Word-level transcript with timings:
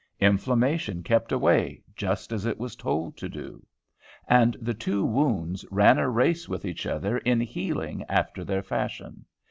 Inflammation 0.19 1.03
kept 1.03 1.31
away 1.31 1.83
just 1.95 2.31
as 2.31 2.47
it 2.47 2.57
was 2.57 2.75
told 2.75 3.15
to 3.17 3.29
do. 3.29 3.63
And 4.27 4.57
the 4.59 4.73
two 4.73 5.05
wounds 5.05 5.63
ran 5.69 5.99
a 5.99 6.09
race 6.09 6.49
with 6.49 6.65
each 6.65 6.87
other 6.87 7.19
in 7.19 7.39
healing 7.39 8.03
after 8.09 8.43
their 8.43 8.63
fashion. 8.63 9.25